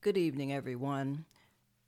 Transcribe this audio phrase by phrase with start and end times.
[0.00, 1.24] Good evening, everyone.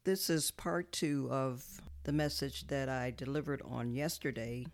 [0.03, 4.67] This is part two of the message that I delivered on yesterday,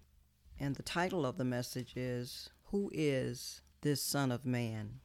[0.59, 5.01] and the title of the message is Who is this Son of Man?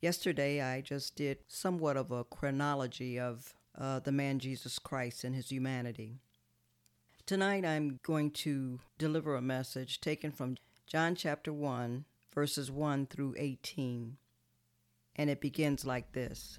[0.00, 5.32] Yesterday, I just did somewhat of a chronology of uh, the man Jesus Christ and
[5.32, 6.18] his humanity.
[7.26, 13.36] Tonight, I'm going to deliver a message taken from John chapter 1, verses 1 through
[13.38, 14.16] 18.
[15.14, 16.58] And it begins like this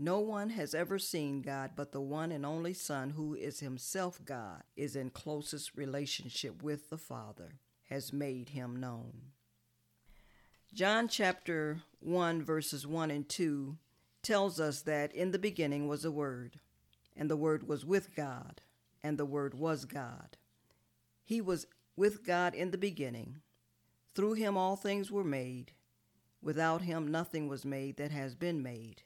[0.00, 4.20] No one has ever seen God, but the one and only Son, who is himself
[4.24, 7.58] God, is in closest relationship with the Father,
[7.90, 9.32] has made him known.
[10.72, 13.76] John chapter 1, verses 1 and 2
[14.22, 16.60] tells us that in the beginning was a Word,
[17.16, 18.60] and the Word was with God,
[19.02, 20.36] and the Word was God.
[21.24, 21.66] He was
[21.96, 23.40] with God in the beginning.
[24.14, 25.72] Through him all things were made.
[26.40, 29.02] Without him nothing was made that has been made.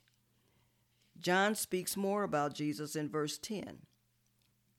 [1.19, 3.81] John speaks more about Jesus in verse 10.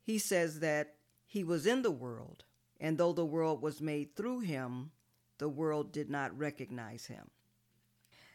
[0.02, 0.96] He says that
[1.26, 2.44] he was in the world,
[2.80, 4.92] and though the world was made through him,
[5.38, 7.30] the world did not recognize him.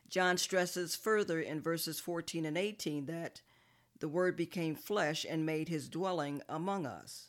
[0.08, 3.42] John stresses further in verses 14 and 18 that
[4.00, 7.28] the Word became flesh and made his dwelling among us.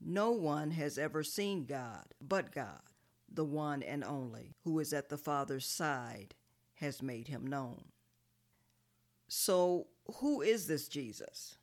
[0.00, 2.82] No one has ever seen God but God,
[3.32, 6.34] the one and only, who is at the Father's side,
[6.74, 7.84] has made him known.
[9.34, 11.56] So, who is this Jesus?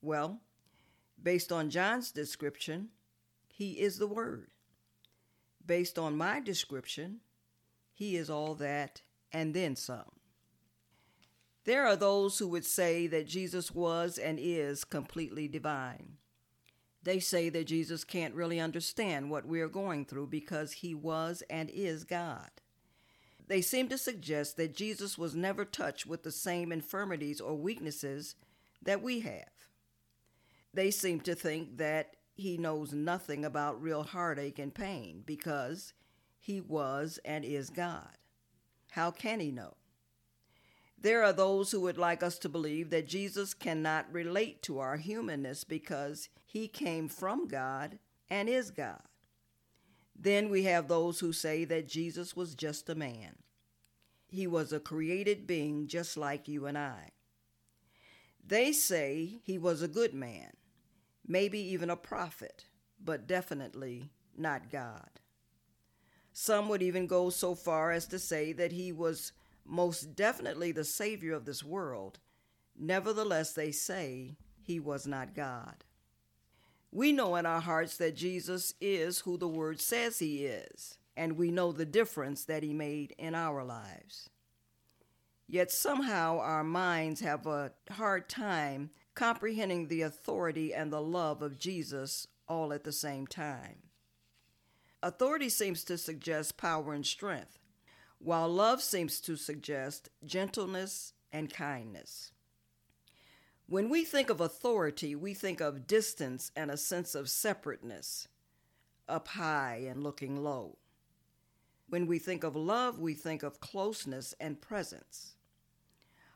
[0.00, 0.40] Well,
[1.22, 2.88] based on John's description,
[3.46, 4.52] he is the Word.
[5.66, 7.20] Based on my description,
[7.92, 10.12] he is all that and then some.
[11.64, 16.16] There are those who would say that Jesus was and is completely divine.
[17.02, 21.42] They say that Jesus can't really understand what we are going through because he was
[21.50, 22.61] and is God.
[23.52, 28.34] They seem to suggest that Jesus was never touched with the same infirmities or weaknesses
[28.80, 29.52] that we have.
[30.72, 35.92] They seem to think that he knows nothing about real heartache and pain because
[36.40, 38.16] he was and is God.
[38.92, 39.74] How can he know?
[40.98, 44.96] There are those who would like us to believe that Jesus cannot relate to our
[44.96, 47.98] humanness because he came from God
[48.30, 49.02] and is God.
[50.18, 53.36] Then we have those who say that Jesus was just a man.
[54.32, 57.10] He was a created being just like you and I.
[58.42, 60.52] They say he was a good man,
[61.28, 62.64] maybe even a prophet,
[62.98, 65.20] but definitely not God.
[66.32, 69.32] Some would even go so far as to say that he was
[69.66, 72.18] most definitely the Savior of this world.
[72.74, 75.84] Nevertheless, they say he was not God.
[76.90, 81.36] We know in our hearts that Jesus is who the Word says he is, and
[81.36, 84.30] we know the difference that he made in our lives.
[85.46, 91.58] Yet somehow our minds have a hard time comprehending the authority and the love of
[91.58, 93.82] Jesus all at the same time.
[95.02, 97.58] Authority seems to suggest power and strength,
[98.18, 102.30] while love seems to suggest gentleness and kindness.
[103.66, 108.28] When we think of authority, we think of distance and a sense of separateness,
[109.08, 110.78] up high and looking low.
[111.92, 115.34] When we think of love, we think of closeness and presence.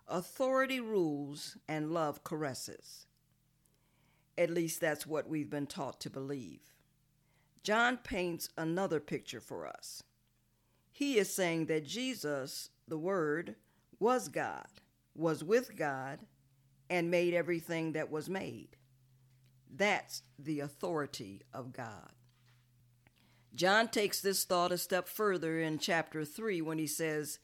[0.06, 3.06] Authority rules and love caresses.
[4.36, 6.60] At least that's what we've been taught to believe.
[7.62, 10.02] John paints another picture for us.
[10.92, 13.56] He is saying that Jesus, the Word,
[13.98, 14.68] was God,
[15.14, 16.18] was with God,
[16.90, 18.76] and made everything that was made.
[19.74, 22.12] That's the authority of God.
[23.54, 27.38] John takes this thought a step further in chapter 3 when he says,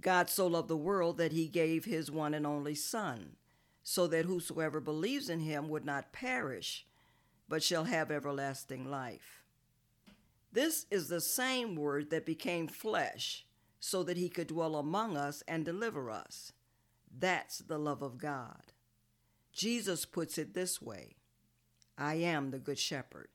[0.00, 3.36] God so loved the world that he gave his one and only Son,
[3.82, 6.86] so that whosoever believes in him would not perish,
[7.48, 9.42] but shall have everlasting life.
[10.52, 13.44] This is the same word that became flesh,
[13.78, 16.52] so that he could dwell among us and deliver us.
[17.16, 18.72] That's the love of God.
[19.52, 21.16] Jesus puts it this way
[21.98, 23.28] I am the good shepherd.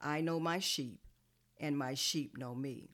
[0.00, 1.00] I know my sheep,
[1.60, 2.90] and my sheep know me,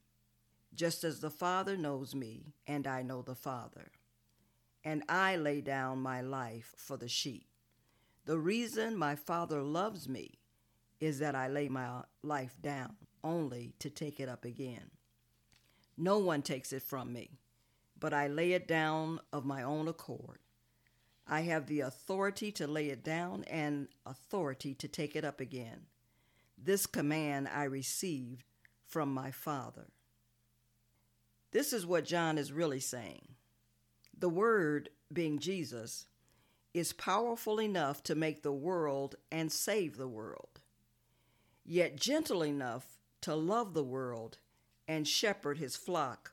[0.74, 3.92] just as the Father knows me, and I know the Father.
[4.84, 7.46] And I lay down my life for the sheep.
[8.26, 10.38] The reason my Father loves me
[11.00, 14.90] is that I lay my life down only to take it up again.
[15.96, 17.38] No one takes it from me,
[17.98, 20.38] but I lay it down of my own accord.
[21.26, 25.86] I have the authority to lay it down and authority to take it up again.
[26.58, 28.44] This command I received
[28.94, 29.88] from my Father.
[31.50, 33.26] This is what John is really saying.
[34.16, 36.06] The Word, being Jesus,
[36.72, 40.60] is powerful enough to make the world and save the world,
[41.66, 44.38] yet gentle enough to love the world
[44.86, 46.30] and shepherd his flock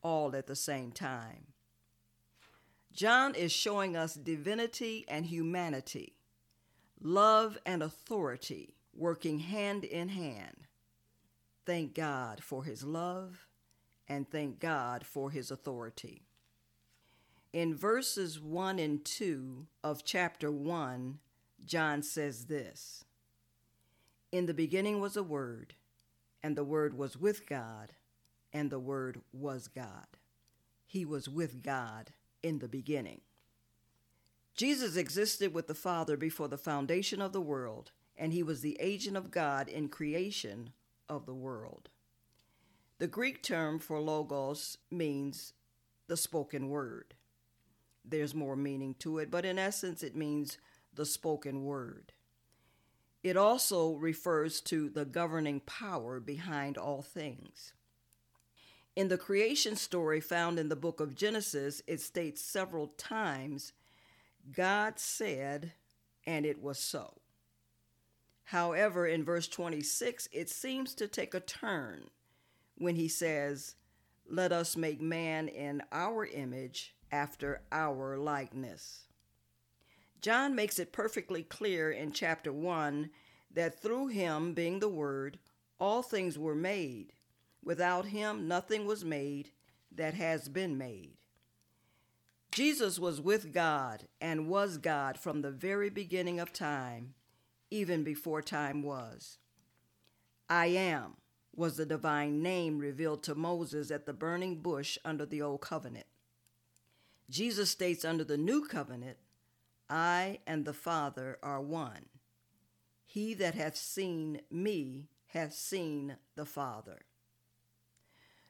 [0.00, 1.48] all at the same time.
[2.94, 6.14] John is showing us divinity and humanity,
[6.98, 10.66] love and authority working hand in hand.
[11.70, 13.46] Thank God for his love
[14.08, 16.24] and thank God for his authority.
[17.52, 21.20] In verses 1 and 2 of chapter 1,
[21.64, 23.04] John says this
[24.32, 25.74] In the beginning was a Word,
[26.42, 27.92] and the Word was with God,
[28.52, 30.18] and the Word was God.
[30.84, 32.10] He was with God
[32.42, 33.20] in the beginning.
[34.56, 38.76] Jesus existed with the Father before the foundation of the world, and he was the
[38.80, 40.72] agent of God in creation
[41.10, 41.90] of the world.
[42.98, 45.52] The Greek term for logos means
[46.06, 47.14] the spoken word.
[48.04, 50.56] There's more meaning to it, but in essence, it means
[50.94, 52.12] the spoken word.
[53.22, 57.74] It also refers to the governing power behind all things.
[58.96, 63.72] In the creation story found in the book of Genesis, it states several times
[64.52, 65.72] God said,
[66.26, 67.19] and it was so.
[68.50, 72.10] However, in verse 26, it seems to take a turn
[72.76, 73.74] when he says,
[74.28, 79.06] Let us make man in our image after our likeness.
[80.20, 83.10] John makes it perfectly clear in chapter 1
[83.52, 85.38] that through him, being the Word,
[85.78, 87.12] all things were made
[87.62, 89.50] Without him, nothing was made
[89.92, 91.12] that has been made.
[92.52, 97.14] Jesus was with God and was God from the very beginning of time,
[97.70, 99.38] even before time was.
[100.48, 101.16] I am
[101.54, 106.06] was the divine name revealed to Moses at the burning bush under the old covenant.
[107.28, 109.18] Jesus states under the new covenant,
[109.88, 112.06] I and the Father are one.
[113.04, 117.02] He that hath seen me hath seen the Father.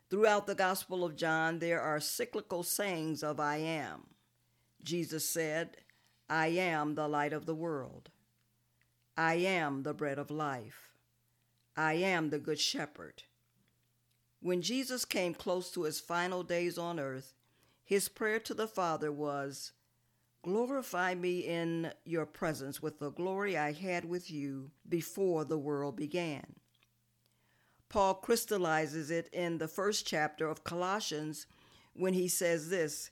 [0.09, 4.09] Throughout the Gospel of John, there are cyclical sayings of I am.
[4.83, 5.77] Jesus said,
[6.29, 8.11] I am the light of the world.
[9.21, 10.89] I am the bread of life.
[11.77, 13.25] I am the good shepherd.
[14.41, 17.35] When Jesus came close to his final days on earth,
[17.85, 19.73] his prayer to the Father was,
[20.43, 25.97] Glorify me in your presence with the glory I had with you before the world
[25.97, 26.55] began.
[27.91, 31.47] Paul crystallizes it in the first chapter of Colossians
[31.93, 33.11] when he says this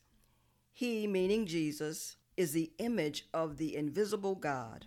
[0.73, 4.87] He, meaning Jesus, is the image of the invisible God,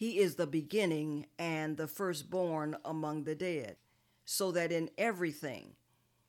[0.00, 3.76] He is the beginning and the firstborn among the dead,
[4.24, 5.74] so that in everything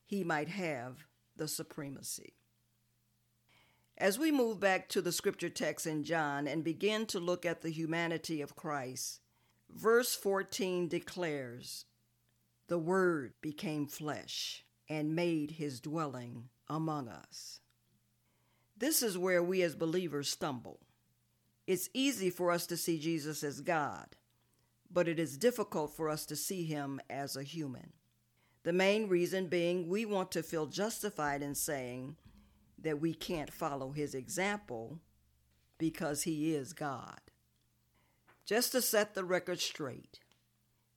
[0.04, 2.34] he might have the supremacy.
[3.96, 7.62] As we move back to the scripture text in John and begin to look at
[7.62, 9.22] the humanity of Christ,
[9.70, 11.86] verse 14 declares,
[12.66, 17.60] The Word became flesh and made his dwelling among us.
[18.76, 20.80] This is where we as believers stumble.
[21.66, 24.16] It's easy for us to see Jesus as God,
[24.90, 27.92] but it is difficult for us to see him as a human.
[28.64, 32.16] The main reason being we want to feel justified in saying
[32.78, 34.98] that we can't follow his example
[35.78, 37.20] because he is God.
[38.44, 40.20] Just to set the record straight,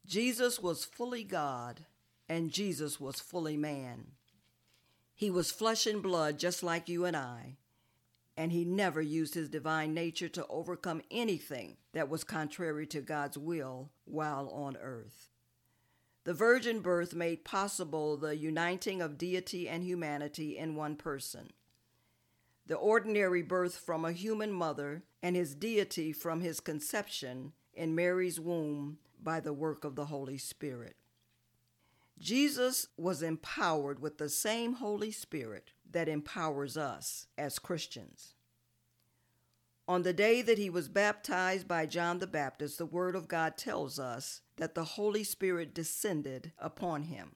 [0.06, 1.86] Jesus was fully God
[2.28, 4.12] and Jesus was fully man.
[5.14, 7.58] He was flesh and blood just like you and I,
[8.38, 13.38] and he never used his divine nature to overcome anything that was contrary to God's
[13.38, 15.30] will while on earth.
[16.26, 21.52] The virgin birth made possible the uniting of deity and humanity in one person.
[22.66, 28.40] The ordinary birth from a human mother and his deity from his conception in Mary's
[28.40, 30.96] womb by the work of the Holy Spirit.
[32.20, 38.36] Jesus was empowered with the same Holy Spirit that empowers us as Christians.
[39.88, 43.56] On the day that he was baptized by John the Baptist, the Word of God
[43.56, 47.36] tells us that the Holy Spirit descended upon him.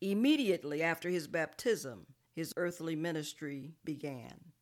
[0.00, 4.52] Immediately after his baptism, his earthly ministry began.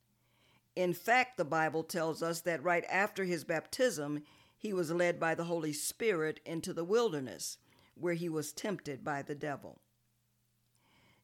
[0.76, 4.22] In fact, the Bible tells us that right after his baptism,
[4.56, 7.58] he was led by the Holy Spirit into the wilderness
[8.00, 9.80] where he was tempted by the devil.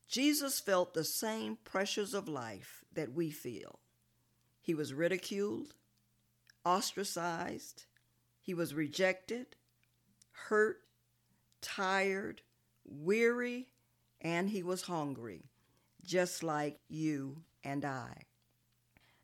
[0.08, 3.80] Jesus felt the same pressures of life that we feel.
[4.60, 5.74] He was ridiculed,
[6.64, 7.86] ostracized,
[8.40, 9.56] he was rejected,
[10.30, 10.78] hurt,
[11.60, 12.42] tired,
[12.84, 13.68] weary,
[14.20, 15.50] and he was hungry,
[16.04, 18.22] just like you and I.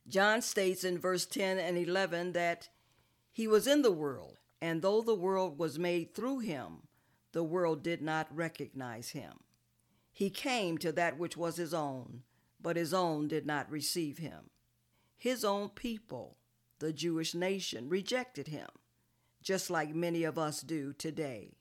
[0.09, 2.69] John states in verse 10 and 11 that
[3.31, 6.89] he was in the world, and though the world was made through him,
[7.33, 9.41] the world did not recognize him.
[10.13, 12.23] He came to that which was his own,
[12.61, 14.51] but his own did not receive him.
[15.17, 16.37] His own people,
[16.79, 18.69] the Jewish nation, rejected him,
[19.43, 21.53] just like many of us do today.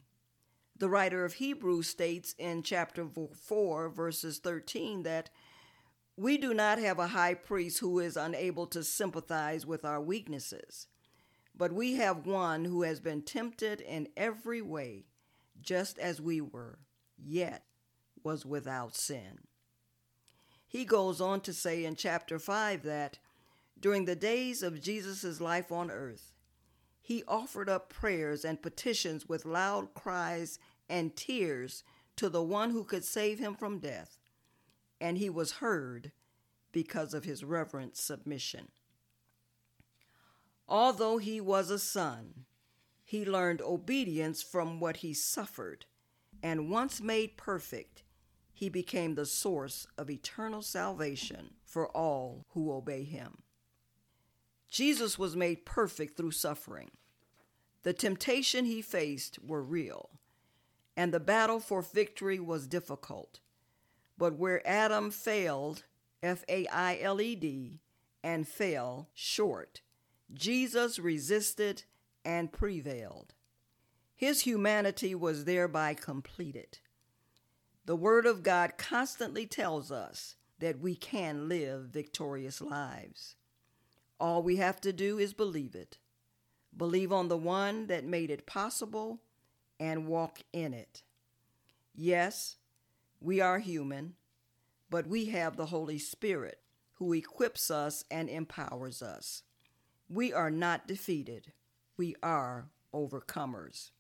[0.77, 5.29] The writer of Hebrews states in chapter 4, verses 13, that
[6.17, 10.87] we do not have a high priest who is unable to sympathize with our weaknesses,
[11.55, 15.05] but we have one who has been tempted in every way
[15.61, 16.79] just as we were,
[17.17, 17.63] yet
[18.23, 19.39] was without sin.
[20.67, 23.19] He goes on to say in chapter 5 that
[23.79, 26.33] during the days of Jesus' life on earth,
[27.01, 31.83] he offered up prayers and petitions with loud cries and tears
[32.15, 34.19] to the one who could save him from death,
[34.99, 36.11] and he was heard
[36.71, 38.69] because of his reverent submission.
[40.67, 42.45] Although he was a son,
[43.11, 45.85] he learned obedience from what he suffered,
[46.41, 48.03] and once made perfect,
[48.53, 53.39] he became the source of eternal salvation for all who obey him.
[54.69, 56.89] Jesus was made perfect through suffering.
[57.83, 60.11] The temptation he faced were real,
[60.95, 63.41] and the battle for victory was difficult.
[64.17, 65.83] But where Adam failed,
[66.23, 67.81] F A I L E D,
[68.23, 69.81] and fell short,
[70.33, 71.83] Jesus resisted
[72.25, 73.33] and prevailed.
[74.15, 76.79] His humanity was thereby completed.
[77.85, 83.35] The Word of God constantly tells us that we can live victorious lives.
[84.19, 85.97] All we have to do is believe it.
[86.77, 89.21] Believe on the one that made it possible
[89.79, 91.01] and walk in it.
[91.95, 92.57] Yes,
[93.19, 94.13] we are human,
[94.89, 96.59] but we have the Holy Spirit
[96.93, 99.41] who equips us and empowers us.
[100.07, 101.51] We are not defeated
[102.01, 102.65] we are
[102.95, 103.91] overcomers.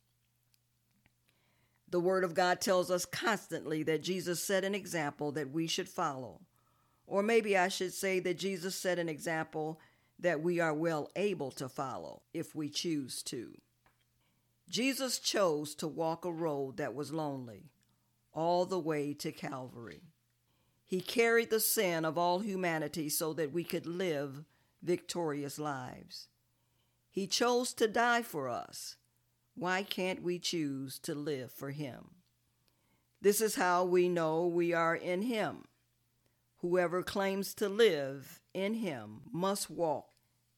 [1.87, 5.87] The Word of God tells us constantly that Jesus set an example that we should
[5.87, 6.41] follow.
[7.05, 9.79] Or maybe I should say that Jesus set an example
[10.17, 13.53] that we are well able to follow if we choose to.
[14.67, 17.69] Jesus chose to walk a road that was lonely
[18.33, 20.01] all the way to Calvary.
[20.87, 24.43] He carried the sin of all humanity so that we could live
[24.81, 26.29] victorious lives.
[27.11, 28.95] He chose to die for us,
[29.53, 32.11] Why can't we choose to live for Him?
[33.21, 35.65] This is how we know we are in Him.
[36.59, 40.13] Whoever claims to live in Him must walk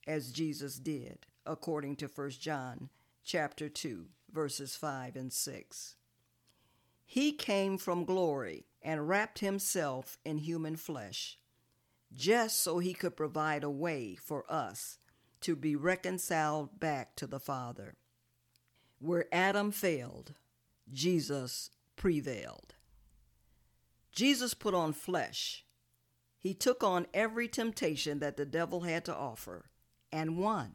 [0.06, 2.90] as Jesus did, according to 1 John
[3.24, 5.96] chapter 2, verses 5 and 6.
[7.04, 11.40] He came from glory and wrapped himself in human flesh,
[12.14, 15.00] just so he could provide a way for us
[15.44, 17.96] to be reconciled back to the Father.
[19.00, 20.34] Where Adam failed,
[20.92, 22.76] Jesus prevailed.
[24.12, 25.66] Jesus put on flesh.
[26.38, 29.70] He took on every temptation that the devil had to offer
[30.12, 30.74] and won.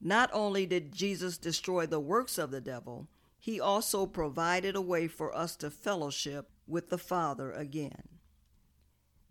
[0.00, 3.08] Not only did Jesus destroy the works of the devil,
[3.38, 8.08] he also provided a way for us to fellowship with the Father again.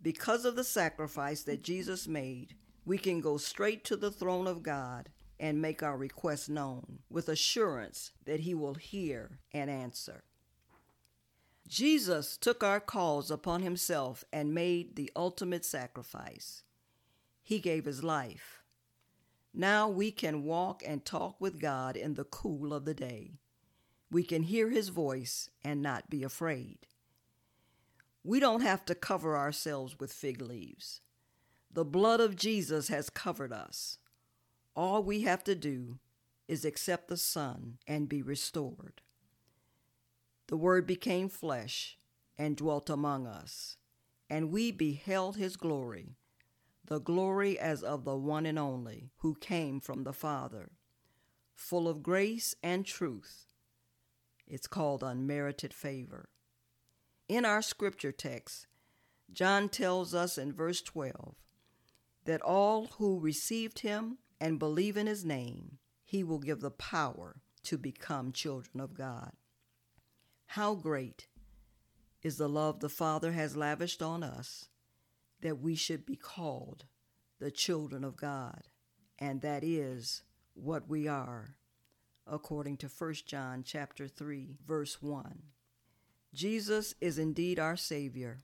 [0.00, 2.54] Because of the sacrifice that Jesus made,
[2.84, 7.28] we can go straight to the throne of God and make our requests known with
[7.28, 10.24] assurance that He will hear and answer.
[11.68, 16.62] Jesus took our calls upon Himself and made the ultimate sacrifice.
[17.42, 18.62] He gave His life.
[19.54, 23.38] Now we can walk and talk with God in the cool of the day.
[24.10, 26.86] We can hear His voice and not be afraid.
[28.24, 31.00] We don't have to cover ourselves with fig leaves.
[31.74, 33.98] The blood of Jesus has covered us.
[34.76, 35.98] All we have to do
[36.46, 39.00] is accept the Son and be restored.
[40.48, 41.96] The Word became flesh
[42.36, 43.78] and dwelt among us,
[44.28, 46.16] and we beheld his glory,
[46.84, 50.72] the glory as of the one and only who came from the Father,
[51.54, 53.46] full of grace and truth.
[54.46, 56.28] It's called unmerited favor.
[57.28, 58.66] In our scripture text,
[59.32, 61.36] John tells us in verse 12
[62.24, 67.36] that all who received him and believe in his name, he will give the power
[67.64, 69.32] to become children of God.
[70.46, 71.28] How great
[72.22, 74.68] is the love the Father has lavished on us
[75.40, 76.84] that we should be called
[77.40, 78.68] the children of God,
[79.18, 80.22] and that is
[80.54, 81.56] what we are,
[82.26, 85.42] according to 1 John chapter 3, verse 1.
[86.32, 88.38] Jesus is indeed our Savior,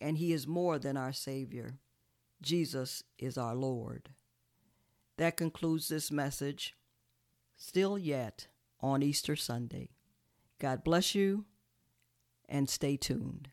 [0.00, 1.78] and He is more than our Savior.
[2.42, 4.10] Jesus is our Lord.
[5.16, 6.74] That concludes this message.
[7.56, 8.48] Still yet
[8.80, 9.90] on Easter Sunday.
[10.58, 11.44] God bless you
[12.48, 13.50] and stay tuned.